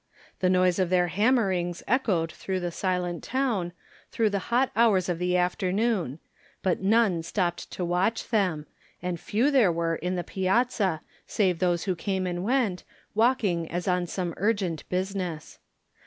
[0.39, 3.71] The noise of their hammerings echoed through the silent town
[4.09, 6.17] through the hot hours of the afternoon,
[6.63, 8.65] but none stopped to watch them,
[9.03, 12.83] and few therte were in the piazza save those who came and went,
[13.13, 15.59] walking as on some urgent business.